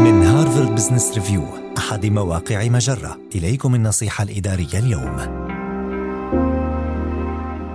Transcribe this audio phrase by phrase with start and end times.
[0.00, 1.42] من هارفارد بزنس ريفيو
[1.78, 5.16] أحد مواقع مجرة إليكم النصيحة الإدارية اليوم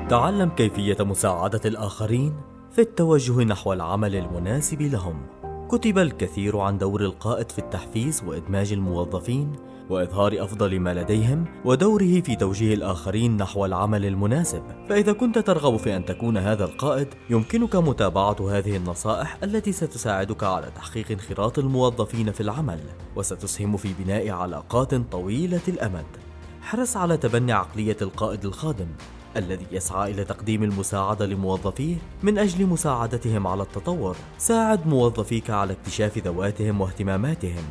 [0.09, 2.33] تعلم كيفية مساعدة الآخرين
[2.71, 5.21] في التوجه نحو العمل المناسب لهم.
[5.69, 9.51] كتب الكثير عن دور القائد في التحفيز وإدماج الموظفين
[9.89, 14.63] وإظهار أفضل ما لديهم ودوره في توجيه الآخرين نحو العمل المناسب.
[14.89, 20.71] فإذا كنت ترغب في أن تكون هذا القائد يمكنك متابعة هذه النصائح التي ستساعدك على
[20.75, 22.79] تحقيق انخراط الموظفين في العمل
[23.15, 26.05] وستسهم في بناء علاقات طويلة الأمد.
[26.61, 28.87] حرص على تبني عقلية القائد الخادم
[29.37, 34.15] الذي يسعى إلى تقديم المساعدة لموظفيه من أجل مساعدتهم على التطور.
[34.37, 37.63] ساعد موظفيك على اكتشاف ذواتهم واهتماماتهم.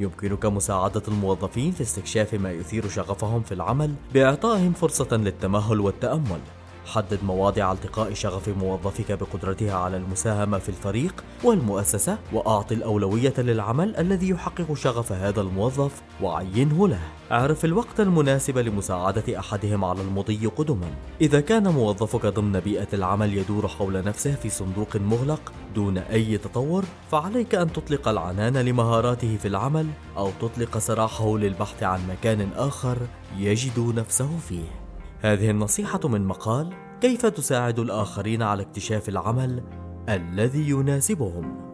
[0.00, 6.40] يمكنك مساعدة الموظفين في استكشاف ما يثير شغفهم في العمل بإعطائهم فرصة للتمهل والتأمل.
[6.88, 14.28] حدد مواضع التقاء شغف موظفك بقدرتها على المساهمة في الفريق والمؤسسة وأعط الأولوية للعمل الذي
[14.28, 17.00] يحقق شغف هذا الموظف وعينه له.
[17.32, 20.90] أعرف الوقت المناسب لمساعدة أحدهم على المضي قدما.
[21.20, 26.84] إذا كان موظفك ضمن بيئة العمل يدور حول نفسه في صندوق مغلق دون أي تطور،
[27.10, 29.86] فعليك أن تطلق العنان لمهاراته في العمل
[30.16, 32.98] أو تطلق سراحه للبحث عن مكان آخر
[33.38, 34.87] يجد نفسه فيه.
[35.20, 39.62] هذه النصيحة من مقال كيف تساعد الآخرين على اكتشاف العمل
[40.08, 41.68] الذي يناسبهم.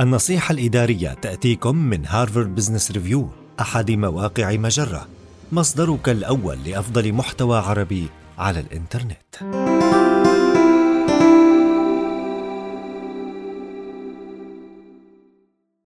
[0.00, 3.28] النصيحة الإدارية تأتيكم من هارفارد بزنس ريفيو
[3.60, 5.08] أحد مواقع مجرة
[5.52, 9.67] مصدرك الأول لأفضل محتوى عربي على الإنترنت.